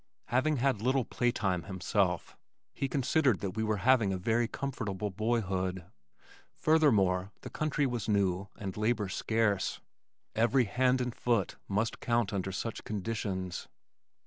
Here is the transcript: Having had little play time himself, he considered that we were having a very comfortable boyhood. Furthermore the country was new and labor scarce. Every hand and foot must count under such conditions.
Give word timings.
Having 0.29 0.57
had 0.57 0.81
little 0.81 1.05
play 1.05 1.31
time 1.31 1.61
himself, 1.65 2.35
he 2.73 2.87
considered 2.89 3.39
that 3.41 3.51
we 3.51 3.63
were 3.63 3.77
having 3.85 4.11
a 4.11 4.17
very 4.17 4.47
comfortable 4.47 5.11
boyhood. 5.11 5.85
Furthermore 6.55 7.31
the 7.41 7.51
country 7.51 7.85
was 7.85 8.09
new 8.09 8.47
and 8.57 8.75
labor 8.75 9.09
scarce. 9.09 9.79
Every 10.33 10.63
hand 10.65 11.01
and 11.01 11.13
foot 11.13 11.57
must 11.67 11.99
count 11.99 12.33
under 12.33 12.51
such 12.51 12.83
conditions. 12.83 13.67